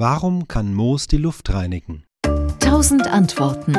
Warum 0.00 0.46
kann 0.46 0.74
Moos 0.74 1.08
die 1.08 1.16
Luft 1.16 1.52
reinigen? 1.52 2.04
Tausend 2.60 3.08
Antworten. 3.08 3.74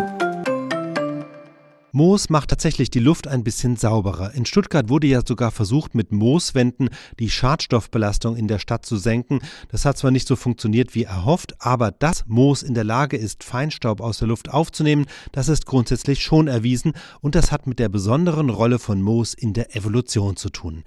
Moos 1.93 2.29
macht 2.29 2.49
tatsächlich 2.49 2.89
die 2.89 2.99
Luft 2.99 3.29
ein 3.29 3.45
bisschen 3.45 3.77
sauberer. 3.77 4.33
In 4.33 4.45
Stuttgart 4.45 4.89
wurde 4.89 5.07
ja 5.07 5.21
sogar 5.25 5.51
versucht, 5.51 5.95
mit 5.95 6.11
Mooswänden 6.11 6.89
die 7.19 7.29
Schadstoffbelastung 7.29 8.35
in 8.35 8.49
der 8.49 8.59
Stadt 8.59 8.85
zu 8.85 8.97
senken. 8.97 9.39
Das 9.69 9.85
hat 9.85 9.97
zwar 9.97 10.11
nicht 10.11 10.27
so 10.27 10.35
funktioniert 10.35 10.93
wie 10.93 11.05
erhofft, 11.05 11.55
aber 11.59 11.91
dass 11.91 12.25
Moos 12.27 12.63
in 12.63 12.73
der 12.73 12.83
Lage 12.83 13.15
ist, 13.15 13.45
Feinstaub 13.45 14.01
aus 14.01 14.17
der 14.17 14.27
Luft 14.27 14.49
aufzunehmen, 14.49 15.05
das 15.31 15.47
ist 15.47 15.65
grundsätzlich 15.65 16.21
schon 16.21 16.49
erwiesen 16.49 16.91
und 17.21 17.33
das 17.33 17.53
hat 17.53 17.65
mit 17.65 17.79
der 17.79 17.87
besonderen 17.87 18.49
Rolle 18.49 18.77
von 18.77 19.01
Moos 19.01 19.33
in 19.33 19.53
der 19.53 19.73
Evolution 19.73 20.35
zu 20.35 20.49
tun. 20.49 20.83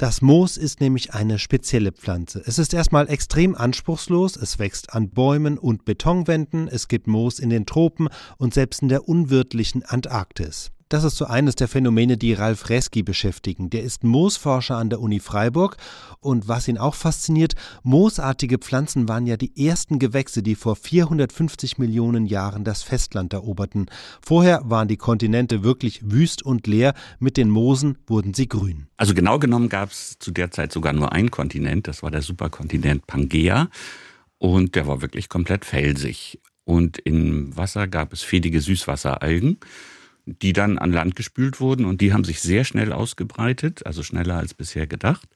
Das 0.00 0.22
Moos 0.22 0.56
ist 0.56 0.80
nämlich 0.80 1.12
eine 1.12 1.38
spezielle 1.38 1.92
Pflanze. 1.92 2.42
Es 2.46 2.58
ist 2.58 2.72
erstmal 2.72 3.10
extrem 3.10 3.54
anspruchslos, 3.54 4.34
es 4.36 4.58
wächst 4.58 4.94
an 4.94 5.10
Bäumen 5.10 5.58
und 5.58 5.84
Betonwänden, 5.84 6.68
es 6.68 6.88
gibt 6.88 7.06
Moos 7.06 7.38
in 7.38 7.50
den 7.50 7.66
Tropen 7.66 8.08
und 8.38 8.54
selbst 8.54 8.80
in 8.80 8.88
der 8.88 9.06
unwirtlichen 9.06 9.82
Antarktis. 9.82 10.70
Das 10.90 11.04
ist 11.04 11.16
so 11.16 11.24
eines 11.24 11.54
der 11.54 11.68
Phänomene, 11.68 12.16
die 12.16 12.32
Ralf 12.32 12.68
Reski 12.68 13.04
beschäftigen. 13.04 13.70
Der 13.70 13.84
ist 13.84 14.02
Moosforscher 14.02 14.74
an 14.74 14.90
der 14.90 15.00
Uni 15.00 15.20
Freiburg 15.20 15.76
und 16.18 16.48
was 16.48 16.66
ihn 16.66 16.78
auch 16.78 16.96
fasziniert, 16.96 17.54
moosartige 17.84 18.58
Pflanzen 18.58 19.08
waren 19.08 19.24
ja 19.24 19.36
die 19.36 19.68
ersten 19.68 20.00
Gewächse, 20.00 20.42
die 20.42 20.56
vor 20.56 20.74
450 20.74 21.78
Millionen 21.78 22.26
Jahren 22.26 22.64
das 22.64 22.82
Festland 22.82 23.32
eroberten. 23.32 23.86
Vorher 24.20 24.62
waren 24.64 24.88
die 24.88 24.96
Kontinente 24.96 25.62
wirklich 25.62 26.00
wüst 26.10 26.42
und 26.42 26.66
leer, 26.66 26.94
mit 27.20 27.36
den 27.36 27.50
Moosen 27.50 27.96
wurden 28.08 28.34
sie 28.34 28.48
grün. 28.48 28.88
Also 28.96 29.14
genau 29.14 29.38
genommen 29.38 29.68
gab 29.68 29.92
es 29.92 30.18
zu 30.18 30.32
der 30.32 30.50
Zeit 30.50 30.72
sogar 30.72 30.92
nur 30.92 31.12
einen 31.12 31.30
Kontinent, 31.30 31.86
das 31.86 32.02
war 32.02 32.10
der 32.10 32.22
Superkontinent 32.22 33.06
Pangea 33.06 33.68
und 34.38 34.74
der 34.74 34.88
war 34.88 35.02
wirklich 35.02 35.28
komplett 35.28 35.64
felsig. 35.64 36.40
Und 36.64 36.98
im 36.98 37.56
Wasser 37.56 37.86
gab 37.86 38.12
es 38.12 38.22
fädige 38.22 38.60
Süßwasseralgen 38.60 39.58
die 40.26 40.52
dann 40.52 40.78
an 40.78 40.92
Land 40.92 41.16
gespült 41.16 41.60
wurden 41.60 41.84
und 41.84 42.00
die 42.00 42.12
haben 42.12 42.24
sich 42.24 42.40
sehr 42.40 42.64
schnell 42.64 42.92
ausgebreitet, 42.92 43.86
also 43.86 44.02
schneller 44.02 44.36
als 44.36 44.54
bisher 44.54 44.86
gedacht. 44.86 45.28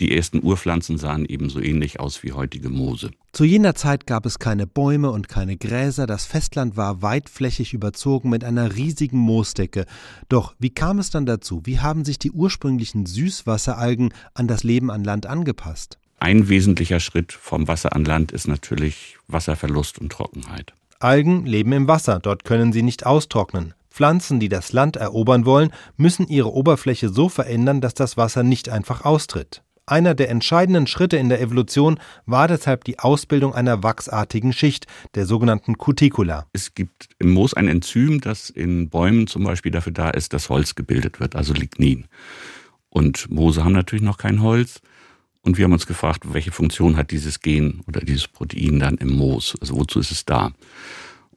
Die 0.00 0.16
ersten 0.16 0.42
Urpflanzen 0.42 0.98
sahen 0.98 1.26
ebenso 1.26 1.60
ähnlich 1.60 2.00
aus 2.00 2.22
wie 2.22 2.32
heutige 2.32 2.70
Moose. 2.70 3.10
Zu 3.32 3.44
jener 3.44 3.74
Zeit 3.74 4.06
gab 4.06 4.26
es 4.26 4.38
keine 4.38 4.66
Bäume 4.66 5.10
und 5.10 5.28
keine 5.28 5.56
Gräser, 5.56 6.06
das 6.06 6.26
Festland 6.26 6.76
war 6.76 7.02
weitflächig 7.02 7.72
überzogen 7.72 8.28
mit 8.28 8.42
einer 8.42 8.74
riesigen 8.74 9.18
Moosdecke. 9.18 9.86
Doch 10.28 10.54
wie 10.58 10.70
kam 10.70 10.98
es 10.98 11.10
dann 11.10 11.26
dazu? 11.26 11.62
Wie 11.64 11.78
haben 11.78 12.04
sich 12.04 12.18
die 12.18 12.32
ursprünglichen 12.32 13.06
Süßwasseralgen 13.06 14.12
an 14.34 14.48
das 14.48 14.64
Leben 14.64 14.90
an 14.90 15.04
Land 15.04 15.26
angepasst? 15.26 15.98
Ein 16.18 16.48
wesentlicher 16.48 17.00
Schritt 17.00 17.32
vom 17.32 17.68
Wasser 17.68 17.94
an 17.94 18.04
Land 18.04 18.32
ist 18.32 18.48
natürlich 18.48 19.18
Wasserverlust 19.28 19.98
und 19.98 20.10
Trockenheit. 20.10 20.72
Algen 21.00 21.46
leben 21.46 21.72
im 21.72 21.88
Wasser, 21.88 22.20
dort 22.20 22.44
können 22.44 22.72
sie 22.72 22.82
nicht 22.82 23.06
austrocknen. 23.06 23.74
Pflanzen, 23.92 24.40
die 24.40 24.48
das 24.48 24.72
Land 24.72 24.96
erobern 24.96 25.44
wollen, 25.44 25.70
müssen 25.96 26.26
ihre 26.26 26.52
Oberfläche 26.52 27.10
so 27.10 27.28
verändern, 27.28 27.80
dass 27.80 27.94
das 27.94 28.16
Wasser 28.16 28.42
nicht 28.42 28.68
einfach 28.68 29.04
austritt. 29.04 29.62
Einer 29.84 30.14
der 30.14 30.30
entscheidenden 30.30 30.86
Schritte 30.86 31.16
in 31.16 31.28
der 31.28 31.40
Evolution 31.40 31.98
war 32.24 32.46
deshalb 32.46 32.84
die 32.84 33.00
Ausbildung 33.00 33.52
einer 33.52 33.82
wachsartigen 33.82 34.52
Schicht, 34.52 34.86
der 35.14 35.26
sogenannten 35.26 35.76
Cuticula. 35.76 36.46
Es 36.52 36.74
gibt 36.74 37.08
im 37.18 37.32
Moos 37.32 37.52
ein 37.54 37.66
Enzym, 37.66 38.20
das 38.20 38.48
in 38.48 38.90
Bäumen 38.90 39.26
zum 39.26 39.42
Beispiel 39.44 39.72
dafür 39.72 39.92
da 39.92 40.10
ist, 40.10 40.32
dass 40.32 40.48
Holz 40.48 40.76
gebildet 40.76 41.18
wird, 41.18 41.34
also 41.34 41.52
Lignin. 41.52 42.06
Und 42.90 43.30
Moose 43.30 43.64
haben 43.64 43.72
natürlich 43.72 44.04
noch 44.04 44.18
kein 44.18 44.40
Holz. 44.40 44.80
Und 45.40 45.58
wir 45.58 45.64
haben 45.64 45.72
uns 45.72 45.88
gefragt, 45.88 46.32
welche 46.32 46.52
Funktion 46.52 46.96
hat 46.96 47.10
dieses 47.10 47.40
Gen 47.40 47.80
oder 47.88 48.00
dieses 48.00 48.28
Protein 48.28 48.78
dann 48.78 48.96
im 48.98 49.12
Moos? 49.12 49.56
Also 49.60 49.74
wozu 49.74 49.98
ist 49.98 50.12
es 50.12 50.24
da? 50.24 50.52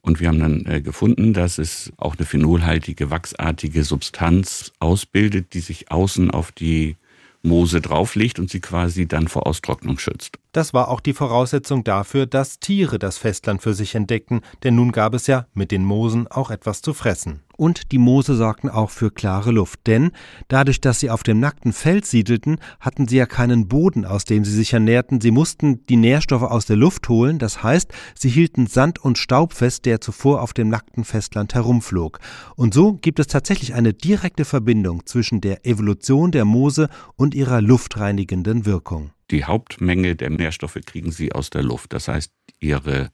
Und 0.06 0.20
wir 0.20 0.28
haben 0.28 0.40
dann 0.40 0.66
äh, 0.68 0.82
gefunden, 0.82 1.34
dass 1.34 1.58
es 1.58 1.92
auch 1.98 2.16
eine 2.16 2.28
phenolhaltige, 2.28 3.10
wachsartige 3.10 3.84
Substanz 3.84 4.72
ausbildet, 4.80 5.56
die 5.56 5.62
sich 5.62 5.92
außen 5.92 6.30
auf 6.30 6.52
die 6.52 6.96
Moose 7.42 7.82
drauflegt 7.82 8.38
und 8.38 8.52
sie 8.52 8.60
quasi 8.60 9.08
dann 9.08 9.28
vor 9.28 9.48
Austrocknung 9.48 9.98
schützt. 9.98 10.38
Das 10.52 10.76
war 10.76 10.90
auch 10.90 11.00
die 11.00 11.14
Voraussetzung 11.14 11.84
dafür, 11.84 12.28
dass 12.28 12.60
Tiere 12.60 13.00
das 13.00 13.18
Festland 13.18 13.64
für 13.64 13.74
sich 13.74 13.96
entdeckten, 13.96 14.42
denn 14.64 14.76
nun 14.76 14.92
gab 14.92 15.16
es 15.16 15.26
ja 15.26 15.48
mit 15.56 15.72
den 15.72 15.84
Moosen 15.84 16.28
auch 16.28 16.52
etwas 16.52 16.84
zu 16.84 16.94
fressen. 16.94 17.42
Und 17.58 17.92
die 17.92 17.98
Moose 17.98 18.36
sorgten 18.36 18.70
auch 18.70 18.90
für 18.90 19.12
klare 19.12 19.52
Luft, 19.52 19.82
denn 19.88 20.12
dadurch, 20.48 20.82
dass 20.82 21.00
sie 21.00 21.10
auf 21.10 21.24
dem 21.24 21.40
nackten 21.40 21.74
Feld 21.74 22.06
siedelten, 22.06 22.58
hatten 22.80 23.08
sie 23.08 23.18
ja 23.18 23.26
keinen 23.26 23.68
Boden, 23.68 24.06
aus 24.06 24.26
dem 24.26 24.44
sie 24.44 24.54
sich 24.54 24.74
ernährten. 24.74 25.22
Sie 25.22 25.32
mussten 25.32 25.86
die 25.88 25.96
Nährstoffe 25.96 26.44
aus 26.44 26.66
der 26.66 26.76
Luft 26.76 27.10
holen, 27.10 27.40
das 27.40 27.64
heißt, 27.64 27.92
sie 28.14 28.30
hielten 28.30 28.68
Sand 28.68 29.00
und 29.00 29.18
Staub 29.18 29.54
fest, 29.54 29.86
der 29.86 30.02
zuvor 30.02 30.42
auf 30.42 30.54
dem 30.54 30.70
nackten 30.70 31.04
Festland 31.04 31.54
herumflog. 31.54 32.20
Und 32.56 32.74
so 32.74 32.94
gibt 32.94 33.20
es 33.20 33.28
tatsächlich 33.28 33.74
eine 33.74 33.94
direkte 33.94 34.46
Verbindung 34.46 35.06
zwischen 35.06 35.42
der 35.42 35.66
Evolution 35.66 36.32
der 36.32 36.46
Moose 36.46 36.90
und 37.16 37.36
ihrer 37.36 37.62
luftreinigenden 37.62 38.66
Wirkung. 38.66 39.12
Die 39.32 39.46
Hauptmenge 39.46 40.16
der 40.16 40.30
Nährstoffe 40.30 40.78
kriegen 40.86 41.12
sie 41.12 41.32
aus 41.32 41.50
der 41.50 41.64
Luft. 41.64 41.94
Das 41.94 42.08
heißt, 42.08 42.32
ihre 42.60 43.10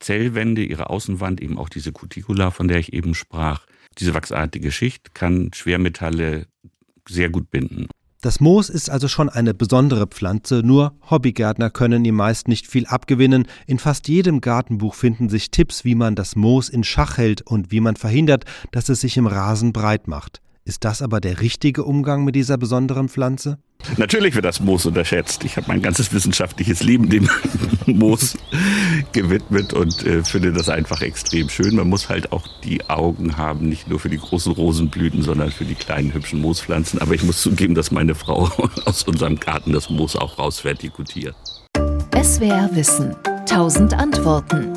Zellwände, 0.00 0.64
ihre 0.64 0.90
Außenwand, 0.90 1.40
eben 1.40 1.58
auch 1.58 1.68
diese 1.68 1.92
Cuticula, 1.92 2.50
von 2.50 2.68
der 2.68 2.78
ich 2.78 2.92
eben 2.92 3.14
sprach, 3.14 3.66
diese 3.98 4.14
wachsartige 4.14 4.70
Schicht 4.70 5.14
kann 5.14 5.50
Schwermetalle 5.52 6.46
sehr 7.08 7.30
gut 7.30 7.50
binden. 7.50 7.88
Das 8.20 8.40
Moos 8.40 8.68
ist 8.68 8.90
also 8.90 9.06
schon 9.06 9.28
eine 9.28 9.54
besondere 9.54 10.08
Pflanze, 10.08 10.62
nur 10.64 10.92
Hobbygärtner 11.08 11.70
können 11.70 12.04
ihm 12.04 12.16
meist 12.16 12.48
nicht 12.48 12.66
viel 12.66 12.84
abgewinnen. 12.84 13.46
In 13.68 13.78
fast 13.78 14.08
jedem 14.08 14.40
Gartenbuch 14.40 14.94
finden 14.94 15.28
sich 15.28 15.52
Tipps, 15.52 15.84
wie 15.84 15.94
man 15.94 16.16
das 16.16 16.34
Moos 16.34 16.68
in 16.68 16.82
Schach 16.82 17.16
hält 17.16 17.42
und 17.42 17.70
wie 17.70 17.78
man 17.78 17.94
verhindert, 17.94 18.44
dass 18.72 18.88
es 18.88 19.02
sich 19.02 19.16
im 19.18 19.28
Rasen 19.28 19.72
breit 19.72 20.08
macht. 20.08 20.40
Ist 20.68 20.84
das 20.84 21.00
aber 21.00 21.18
der 21.18 21.40
richtige 21.40 21.82
Umgang 21.82 22.24
mit 22.24 22.34
dieser 22.34 22.58
besonderen 22.58 23.08
Pflanze? 23.08 23.56
Natürlich 23.96 24.34
wird 24.34 24.44
das 24.44 24.60
Moos 24.60 24.84
unterschätzt. 24.84 25.42
Ich 25.44 25.56
habe 25.56 25.66
mein 25.66 25.80
ganzes 25.80 26.12
wissenschaftliches 26.12 26.82
Leben 26.82 27.08
dem 27.08 27.26
Moos 27.86 28.36
gewidmet 29.12 29.72
und 29.72 30.04
äh, 30.04 30.22
finde 30.22 30.52
das 30.52 30.68
einfach 30.68 31.00
extrem 31.00 31.48
schön. 31.48 31.76
Man 31.76 31.88
muss 31.88 32.10
halt 32.10 32.32
auch 32.32 32.46
die 32.64 32.86
Augen 32.90 33.38
haben, 33.38 33.70
nicht 33.70 33.88
nur 33.88 33.98
für 33.98 34.10
die 34.10 34.18
großen 34.18 34.52
Rosenblüten, 34.52 35.22
sondern 35.22 35.50
für 35.50 35.64
die 35.64 35.74
kleinen 35.74 36.12
hübschen 36.12 36.42
Moospflanzen. 36.42 37.00
Aber 37.00 37.14
ich 37.14 37.22
muss 37.22 37.40
zugeben, 37.40 37.74
dass 37.74 37.90
meine 37.90 38.14
Frau 38.14 38.50
aus 38.84 39.04
unserem 39.04 39.40
Garten 39.40 39.72
das 39.72 39.88
Moos 39.88 40.16
auch 40.16 40.38
rausvertikutiert. 40.38 41.34
SWR 42.22 42.68
Wissen. 42.74 43.16
Tausend 43.46 43.94
Antworten. 43.94 44.74